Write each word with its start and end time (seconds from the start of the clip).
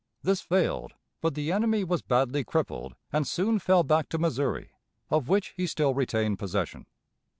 This 0.23 0.41
failed; 0.41 0.95
but 1.21 1.35
the 1.35 1.51
enemy 1.51 1.83
was 1.83 2.01
badly 2.01 2.43
crippled, 2.43 2.95
and 3.13 3.27
soon 3.27 3.59
fell 3.59 3.83
back 3.83 4.09
to 4.09 4.17
Missouri, 4.17 4.71
of 5.11 5.29
which 5.29 5.53
he 5.55 5.67
still 5.67 5.93
retained 5.93 6.39
possession. 6.39 6.87